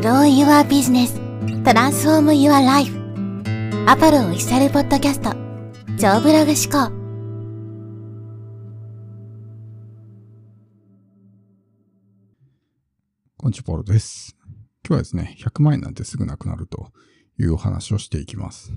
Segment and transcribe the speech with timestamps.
[0.00, 1.12] Grow Your Business
[1.64, 2.92] Transform Your Life
[3.88, 5.32] アパルオフィシャルポッドキャスト
[5.98, 6.92] 超ブログ思考
[13.38, 14.36] こんにちは、ポールです。
[14.86, 16.92] 今日はですね、100万円なんてすぐなくなると
[17.36, 18.72] いうお話をしていきます。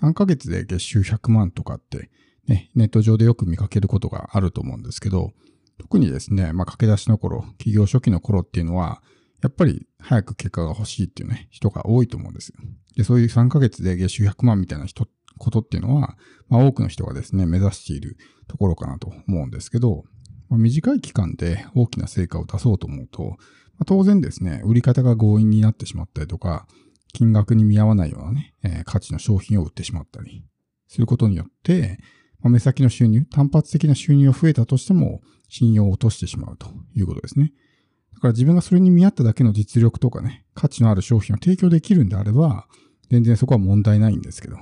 [0.00, 2.10] 3ヶ月で月収100万とかって、
[2.46, 5.32] ね、ネット上でよく見かけることがあると思うんですけど、
[5.80, 9.02] 特にですね、まあ、駆け出しの頃、企業初期の頃っていうのは、
[9.42, 12.54] やっぱり早く結果が欲しいっていうね、人が多いと思うんですよ。
[12.96, 15.06] で、そういう3ヶ月で月収100万みたいな人、
[15.38, 16.16] ことっていうのは、
[16.48, 18.16] まあ、多くの人がですね、目指している
[18.48, 20.02] ところかなと思うんですけど、
[20.48, 23.36] まあ、短い期間で大きな成果を出そうと思うと、ま
[23.82, 26.66] あ、当然ですね、売り方が強引になってしまったりとか、
[27.12, 30.44] 金額に見合わないようなね、えー価値の商品を売ってしまったり
[30.88, 31.98] することによって、
[32.40, 37.52] まあ、目先の収入、単発的な収入が増えたとしても、信用を落としてしまうということですね。
[38.18, 42.66] だから自分がそれに見合っただけの実力とかね、価値のある商品を提供できるんであれば、
[43.10, 44.56] 全然そこは問題ないんですけど、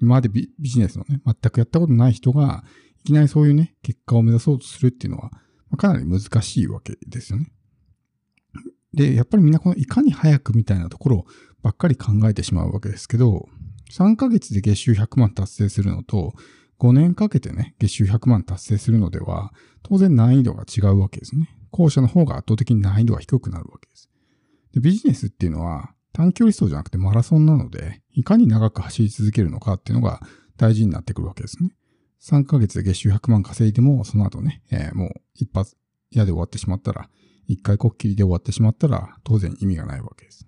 [0.00, 2.64] 今までビジネスのね、全くやったことない人が、
[3.00, 5.30] いきなりそういうね、結果を目指そうとするっていうのは、
[5.68, 7.52] まあかなり難しいわけですよね。
[8.94, 11.26] で、やっぱりみんなこのいかに早くみたいなところ
[11.62, 13.46] ばっかり考えてしまうわけですけど、
[13.90, 16.32] 3ヶ月で月収100万達成するのと、
[16.78, 19.52] 5年かけてね、月収100万達成するのでは、
[19.82, 21.50] 当然難易度が違うわけですね。
[21.72, 24.08] 後者の方が圧倒的に難易度が低くなるわけです。
[24.74, 30.20] でビジネスっていうのは短距離走じゃなくてマラソンなので、いかに長く走り続けるのかっていうのが
[30.56, 31.74] 大事になってくるわけですね。
[32.20, 35.76] 3ヶ月で月収100万稼いでも、その後ね、えーもう一発
[36.10, 37.08] 嫌で終わってしまったら、
[37.48, 40.46] 一回こっきりで終わってしまったら、当然意味がないわけです。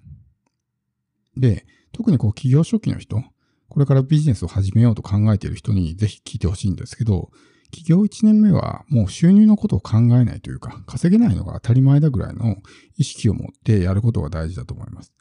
[1.37, 3.23] で、特にこう企業初期の人、
[3.69, 7.31] これからビジネスを始めようと考えている人にぜひ聞いてほしいんですけど、
[7.75, 12.57] 企業1年目はもう収入のことを考えないというか、稼げないのが当たり前だぐらいの
[12.97, 15.13] 意識を持ってやることが大事だと思います。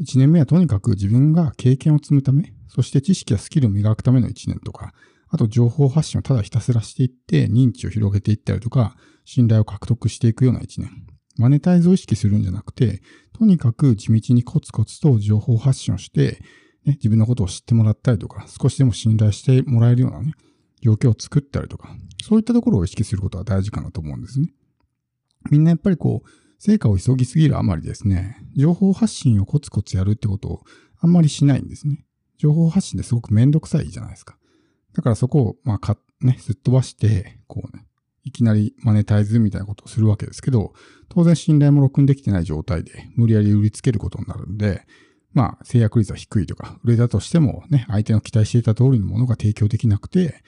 [0.00, 4.94] 1年目はとにかく自分が経験を積むため、そして知識やスキルを磨くための1年とか、
[5.28, 10.90] あと情報発信をただひたすらしていって認知を広げていったりとか、信頼を獲得していくような1年。
[11.36, 13.02] マネタイズを意識するんじゃなくて、
[13.32, 16.42] とにかく地道にコツコツと情報発信をして、
[16.84, 20.34] ね、自分のことを知ってもらったりとか、少しでも信頼してもらえるようなね、
[20.82, 24.52] 状況を作ったりとか、そういったところを意識することは大事かなと思うんですね。
[25.50, 30.60] みんなやっぱりこう、成果を急ぎすぎるあまりですね、情報発信をコツコツやるってことを
[30.98, 32.04] あんまりしないんですね。
[32.36, 34.36] 情報発信ですごくめんどくさいじゃないですか。
[34.94, 37.86] だからそこを、まあ、か、ね、すっ飛ばして、こうね、
[38.24, 40.74] いきなりマネタイズみたいなことをするわけですけど、
[41.08, 44.86] 当然信頼も録音できてない状態で無理やり売りつけることになるんで、
[45.32, 50.42] まあ、制約率は低いとか、売れたとしてもね、相手の期待していた通りのものが提供できなくて、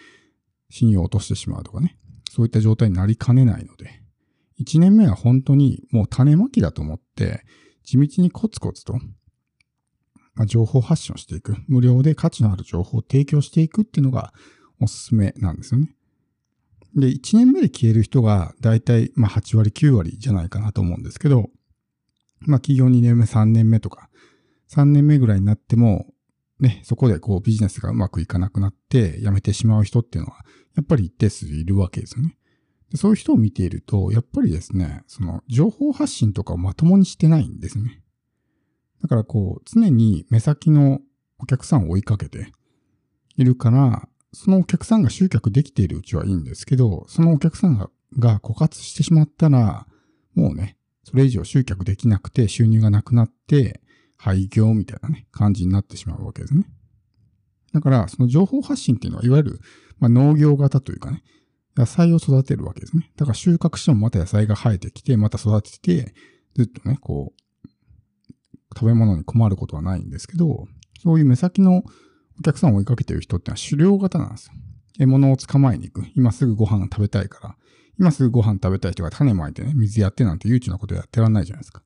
[0.72, 1.98] 信用を落としてしまうとかね、
[2.30, 4.02] そういった状態になりかねないので、
[4.58, 7.44] 1年目は本当にもう種まきだと思って、
[7.84, 8.94] 地道にコツコツと、
[10.34, 11.56] まあ、情報発信をしていく。
[11.68, 14.32] 無料で価値のある情報を提供していくっていうのが
[14.80, 15.94] おすすめなんですよね。
[16.96, 21.50] で、1年目で消える人がだいたいまあ8割9割じゃないかなと思うんですけど、
[22.40, 24.08] まあ企業2年目3年目とか、
[24.70, 26.06] 3年目ぐらいになっても、
[26.62, 30.38] ね、そこでこうビジネスがうまくいかなくなって辞めてしまう人っていうのは、
[30.76, 32.38] やっぱり一定数いるわけですよね。
[32.90, 38.02] でそういう人を見ていると、やっぱりですね、その情報発信とかをまともにしてないんですね。
[39.02, 41.00] だからこう、常に目先の
[41.38, 42.52] お客さんを追いかけて
[43.36, 49.86] いるから、そのお客さんが集客できているうちはいいんですけど、そのお客さんがが枯渇してしまったら、
[50.34, 53.81] もうね、それ以上集客できなくて収入がなくなって、
[54.22, 56.64] 廃業みたいなね、感じになってしまうわけですね。
[57.72, 59.60] だから、その情報発信っていうのは、いわゆる、
[59.98, 61.24] まあ、農業型というかね、
[61.76, 63.10] 野菜を育てるわけですね。
[63.16, 66.14] だから収穫してもまた野菜が生えてきて、また育てて、
[66.54, 67.68] ずっとね、こう、
[68.76, 70.68] 食べ物に困ることはないんですけど、
[71.02, 71.82] そういう目先の
[72.38, 74.52] お客さんを追いかけてる人ってのは狩猟型なんですよ。
[75.00, 76.06] 獲物を捕まえに行く。
[76.14, 77.56] 今すぐご飯食べたいから。
[77.98, 81.82] 今すぐご飯食べたい人が種まいてね、水やってなんて悠長なことやってらんないじゃないですか。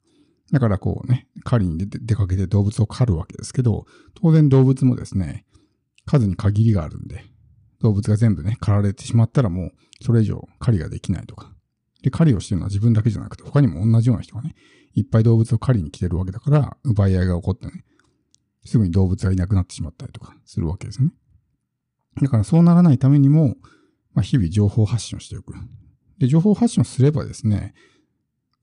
[0.52, 5.44] だからこうね、狩りに出かけて動物を狩るわけですけど、当然動物もですね、
[6.04, 7.24] 数に限りがあるんで、
[7.80, 9.72] 動物が全部ね、狩られてしまったらもう、
[10.02, 11.52] それ以上狩りができないとか。
[12.02, 14.54] で、狩りをしてるのは自分だけじゃなくて、他にも同じような人がね、
[14.94, 17.84] いっぱい動物を狩りに来てるわけだから、奪い合いが起こってね、
[18.64, 21.10] すぐに動物がいなくなってしまったりとかするわけですね。
[22.22, 23.56] だからそうならないためにも、
[24.14, 25.54] まあ、日々情報発信をしておく。
[26.18, 27.74] で、情報発信をすればですね、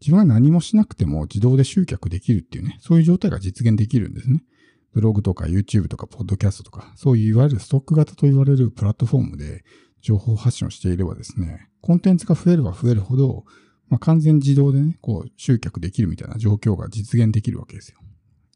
[0.04, 4.44] 自分が何もしなくても自動で集客できるっていうね、そういう状態が実現できるんですね。
[4.92, 9.64] ブログとか YouTube とか Podcast とか、そういういわゆるストック型と言われるプラットフォームで
[10.02, 13.46] 情報発信をしていればですね、コンテンツが増えれば増えるほど、
[13.88, 18.00] まあ、完全自動でね、こう集客できるみたいな状況が実現できるわけですよ。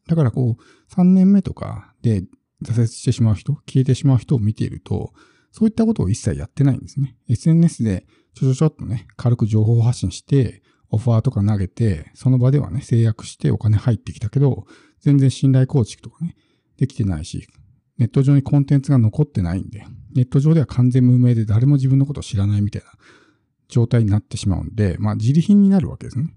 [0.06, 2.24] だからこう、3年目とかで
[2.62, 5.12] 挫折してしまう人、消えてしまう人を見ていると、
[5.50, 7.16] そういったことを一切やってないんですね。
[7.28, 8.06] SNS で
[8.38, 14.66] ちょちょちょっとね、軽く情報発信して、オファーとか投げて、その場ではね、制約してお金入ってきたけど、
[15.00, 16.36] 全然信頼構築とかね、
[16.76, 17.48] できてないし、
[17.98, 22.88] ネット上にコンテンツが残ってないんで、ネット上では完全無名で誰も自分のことを知らないみたいな
[23.68, 26.32] 状態になってしまうんで、まあ自利品になるわけですね。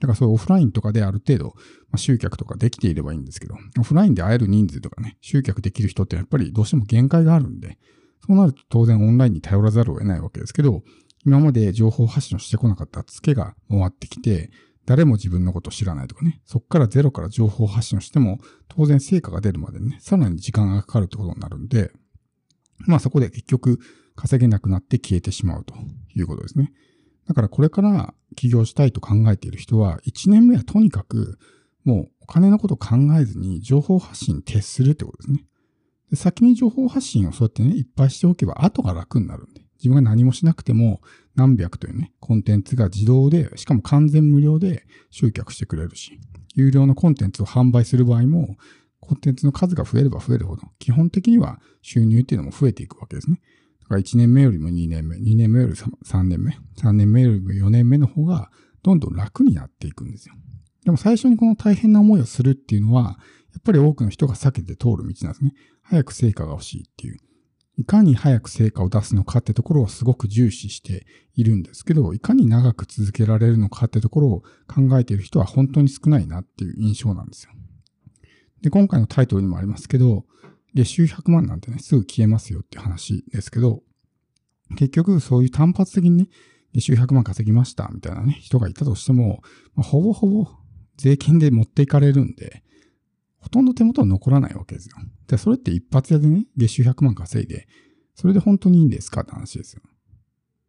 [0.00, 1.52] だからそういうオフラインとかである程度、ま
[1.94, 7.78] あ、集客とかできていればいいんですけど、オフラインで会える人数とかね、集客できる人ってやっぱりどうしても限界があるんで、
[8.26, 10.82] そうなると当然オンラインに頼らざるを得ないわけですけど、
[11.28, 14.50] 今まで情報発信をしてこなかったツケが回ってきて、
[14.86, 18.38] 誰も自分のことを知らないとかね、そこからゼロから情報発信をしても、
[18.68, 21.90] 当然成果が出るまでね、さらに時間がかかるってことになるんで、
[22.86, 23.78] まあそこで結局
[24.16, 25.74] 稼げなくなって消えてしまうと
[26.14, 26.72] いうことですね。
[27.26, 31.38] だからこれから起業したいと考えている人は、1年目はとにかく
[31.84, 35.44] もうお金のことを考えずに情報発信に徹するってことですね。
[36.10, 39.67] で先に情報発信をそうやってね、いっぱいしておけば後が楽になるんで。
[39.78, 41.00] 自分が何もしなくても
[41.34, 46.18] 何百というね、コンテンツが自動で、しかも完全無料で集客してくれるし、
[46.54, 48.56] 有料のコンテンツを販売する場合も、
[49.00, 53.40] コンテンツの数が増えれば増えるほど、基本的には収入っていうのも増えていくわけですね。
[53.82, 58.50] だから1年目よりも2年目、2年目より3年目、3年目よりも4年目の方が
[58.82, 60.34] どんどん楽になっていくんですよ。
[60.84, 63.18] でも最初にこの大変な思いをするっていうのは、
[63.52, 65.52] やっぱり多くの人が避けて通る道なんですね。
[65.82, 67.18] 早く成果が欲しいっていう。
[67.78, 77.52] いかに早く成果を出すのかってところをすごく重視しているんですけど、いかに長く続けられるのかってところを考えている人は本当に少ないなっていう印象なんですよ。
[78.62, 80.24] で、今回のタイトルにもありますけど、
[80.74, 83.84] 月収100万なんてね、すぐ消えますよって話ですけど、
[84.70, 86.28] 結局そういう単発的にね、
[86.74, 89.40] 月収100万稼ぎましたみたいなね、人がいたとしても、
[89.76, 90.48] まあ、ほぼほぼ
[90.96, 92.64] 税金で持っていかれるんで、
[93.40, 94.96] ほとんど手元は残らないわけですよ。
[95.26, 97.66] で、それって一発屋でね、月収100万稼いで、
[98.14, 99.82] それで本当にいいんですかって話ですよ。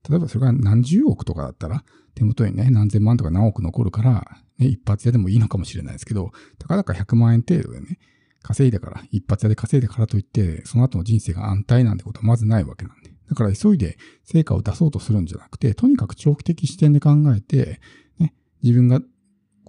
[0.07, 1.83] 例えばそれが何十億とかだったら、
[2.15, 7.97] 手元にね、何千万とか何億残るから、ね、一発屋でもいいのかもしれないですけど、たかだか100万円程度でね、
[8.41, 13.11] 稼いだから、一発屋で稼いだからといって、その後の人生が安泰なんてことはまずないわけなんで。
[13.29, 17.79] だから急いで成果を出そうとするんじゃなくて、とにかく長期的視点で考えて、
[18.17, 18.33] ね、
[18.63, 19.01] 自分が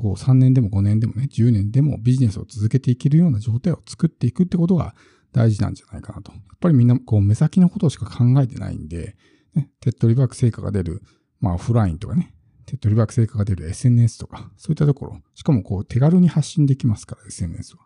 [0.01, 4.95] こう3年でも5年でもね、10年でもビジネスを続けていけるような状態を作っていくってことが
[5.35, 6.33] 大事なんじゃないかなと。
[6.33, 9.15] やっぱりみんなこう目先のことしか考えてないんで、
[9.55, 11.03] ね、手っ取り早く成果が出る、
[11.39, 17.83] まあオフラインとかね、手っ取り早く成果が出る SNS とか、そういったところ、しかもこう手軽に発信できますから、SNS は。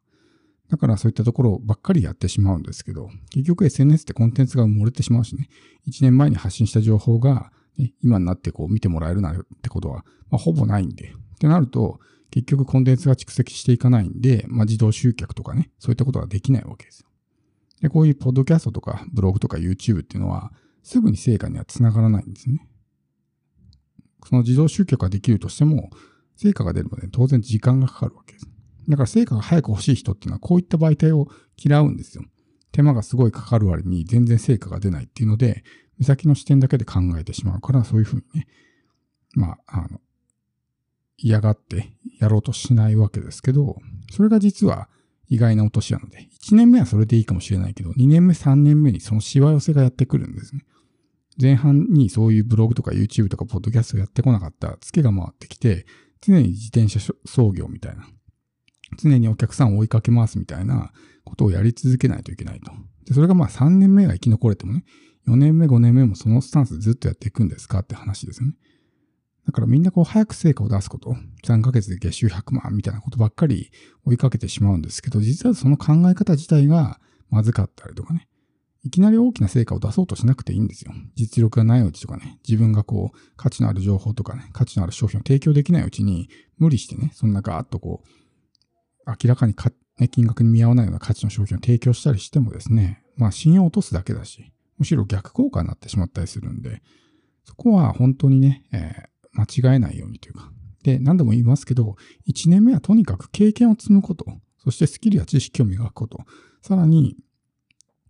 [0.71, 5.49] だからそういったところばっかりやってしまうんですけど、結局 SNS ってコンテンツが埋もれてしまうしね、
[5.89, 11.13] 1年前に発信した情報が、ね、今になってこう見てもらえるなんてことは、まあ、ほぼないんで、
[11.45, 12.01] ってなると、
[12.31, 17.09] 結局コンテンツが蓄積していかないんで、まあ、自動集客とかね、そういったことができないわけですよ。
[17.83, 20.53] で、こういうポッドキャストとかブログとか YouTube っていうのは、
[20.83, 22.67] すぐに成果には繋がらないんですね。
[24.27, 25.91] その自動集客ができるとしても、
[26.37, 28.49] 成果が出るまで当然時間がかかるわけです。
[28.89, 31.29] だから成果が早く欲しい人っていうのはこういった媒体を
[31.63, 32.25] 嫌うんですよ。
[32.73, 35.63] 手間がすごいかかる割に全然成果が出ないっていうので、
[35.99, 38.49] 目先の視点だけで考えてしまうから、そういうふうにね、
[39.35, 40.01] まあ、あの、
[41.17, 43.77] 嫌がってやろうとしないわけですけど、
[44.11, 44.89] それが実は
[45.29, 50.63] 意外な落とし穴で、1年目はそれでいいかもしれないけど、2年目、3年目にそのしわ寄せがやってくるんですね。
[51.41, 55.87] 前半にそういうブログとか YouTube とかポッドキャストやってこなかったツケが回ってきて、
[56.21, 58.07] 常に自転車操業みたいな、
[58.99, 60.93] 常にお客さんを追いかけ回すみたいな
[61.25, 62.71] ことをやり続けないといけないと。
[63.07, 64.85] でそれがまあ3年目が生き残れてもね、
[65.27, 68.55] 4年目、5年目もそのスタンスずっとやっていくんですかって話ですよね。
[69.47, 73.71] だからみんなこう早く成果を出すこと、3ヶ月で月収100万みたいなことばっかり
[74.07, 76.99] 追いかけてしまうんですけど、実はその考え方自体が
[77.31, 78.27] まずかったりとかね、
[78.85, 80.93] いきなり大きな成果を出そうとしなくていいんですよ。
[81.15, 88.09] 実力がないうちとかね、自分がこう価値のある情報とかね、価値のある商品を提供できないうちに無理してね、そんなガーッとこう、
[89.07, 96.83] 明らかにか、ね、金額に見合わないような価値の商品を提供したりしてもですね、まあ信用を落とすだけだし、むしろ逆効果になってしまったりするんで、
[97.45, 100.51] そこは本当にね、えー間違えないようにというか。
[100.83, 101.97] で、何度も言いますけど、
[102.29, 104.27] 1年目はとにかく経験を積むこと、
[104.63, 106.25] そしてスキルや知識を磨くこと、
[106.63, 107.17] さらに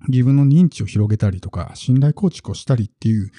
[0.09, 3.31] 自分の認知を広げたりとか、信頼構築をしたりっていう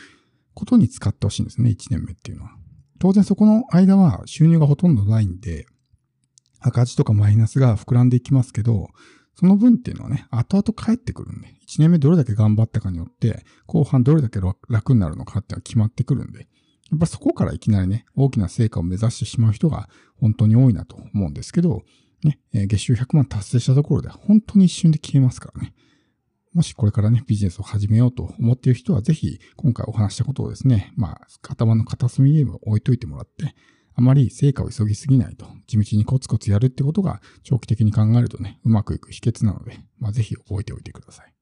[0.53, 2.51] ことに使ってほしいんですね、1年目っていうのは。
[2.99, 5.65] 当然そこの間は収入がほとんどないんで、
[6.59, 8.87] 赤字とかマイナスが膨らんでいきますけど、
[9.37, 14.39] その分っていうのはね、後々返ってくるんで、1年目どれだけ頑張ったかによって、後半どれだけ
[14.69, 16.47] 楽になるのかっていうのは決まってくるんで、
[16.91, 19.89] やっぱそこからいきなりね、大きな成果を目指してしまう人が
[20.19, 21.81] 本当に多いなと思うんですけど、
[22.23, 25.73] ね、月収100万達成したところで本当に一瞬で消えますからね。
[26.53, 33.53] もしこれからね、ビジネスを始めようと思っている人は、ぜひ今回お話したことをですね、まあ、頭の片隅に置いといてもらって、
[33.93, 41.34] あまり成果を急ぎすぎないと、地道にコツコツやるってことが長期的に考えるとね、うまくいく秘訣なので、まあ、ぜひ覚えておいてください。